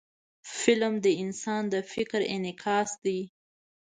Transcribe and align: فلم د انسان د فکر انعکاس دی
فلم 0.61 0.93
د 1.05 1.07
انسان 1.23 1.63
د 1.73 1.75
فکر 1.93 2.21
انعکاس 2.35 2.89
دی 3.03 3.19